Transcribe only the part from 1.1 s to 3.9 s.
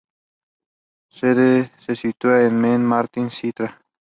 Su sede se sitúa en Mem Martins, Sintra.